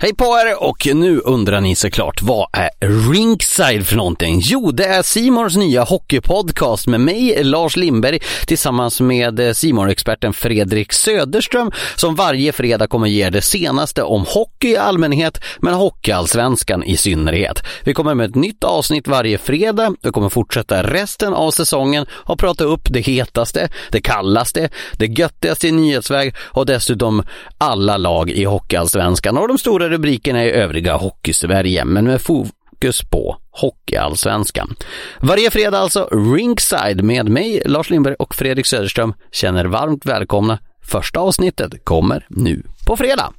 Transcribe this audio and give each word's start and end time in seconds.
Hej 0.00 0.14
på 0.14 0.24
er 0.24 0.62
och 0.62 0.88
nu 0.94 1.18
undrar 1.18 1.60
ni 1.60 1.74
såklart 1.74 2.22
vad 2.22 2.48
är 2.52 2.70
Rinkside 3.12 3.86
för 3.86 3.96
någonting? 3.96 4.40
Jo, 4.42 4.70
det 4.70 4.84
är 4.84 5.02
Simors 5.02 5.56
nya 5.56 5.84
hockeypodcast 5.84 6.86
med 6.86 7.00
mig, 7.00 7.44
Lars 7.44 7.76
Lindberg, 7.76 8.18
tillsammans 8.46 9.00
med 9.00 9.40
eh, 9.40 9.52
simor 9.52 9.90
experten 9.90 10.32
Fredrik 10.32 10.92
Söderström 10.92 11.70
som 11.96 12.14
varje 12.14 12.52
fredag 12.52 12.86
kommer 12.86 13.06
ge 13.06 13.26
er 13.26 13.30
det 13.30 13.42
senaste 13.42 14.02
om 14.02 14.24
hockey 14.28 14.68
i 14.68 14.76
allmänhet, 14.76 15.40
men 15.60 15.74
hockeyallsvenskan 15.74 16.84
i 16.84 16.96
synnerhet. 16.96 17.62
Vi 17.84 17.94
kommer 17.94 18.14
med 18.14 18.30
ett 18.30 18.36
nytt 18.36 18.64
avsnitt 18.64 19.08
varje 19.08 19.38
fredag. 19.38 19.94
Vi 20.02 20.10
kommer 20.10 20.28
fortsätta 20.28 20.82
resten 20.82 21.34
av 21.34 21.50
säsongen 21.50 22.06
och 22.10 22.38
prata 22.38 22.64
upp 22.64 22.82
det 22.84 23.00
hetaste, 23.00 23.68
det 23.90 24.00
kallaste, 24.00 24.70
det 24.96 25.06
göttigaste 25.06 25.68
i 25.68 25.72
nyhetsväg 25.72 26.34
och 26.40 26.66
dessutom 26.66 27.22
alla 27.58 27.96
lag 27.96 28.30
i 28.30 28.44
hockeyallsvenskan 28.44 29.38
och 29.38 29.48
de 29.48 29.58
stora 29.58 29.87
rubrikerna 29.88 30.44
i 30.44 30.50
övriga 30.50 30.96
Hockeysverige, 30.96 31.84
men 31.84 32.04
med 32.04 32.20
fokus 32.20 33.02
på 33.10 33.36
Hockeyallsvenskan. 33.50 34.74
Varje 35.20 35.50
fredag 35.50 35.78
alltså 35.78 36.08
Rinkside 36.12 37.02
med 37.02 37.28
mig, 37.28 37.62
Lars 37.66 37.90
Lindberg 37.90 38.14
och 38.14 38.34
Fredrik 38.34 38.66
Söderström 38.66 39.14
känner 39.32 39.64
varmt 39.64 40.06
välkomna. 40.06 40.58
Första 40.82 41.20
avsnittet 41.20 41.84
kommer 41.84 42.26
nu 42.28 42.62
på 42.86 42.96
fredag. 42.96 43.32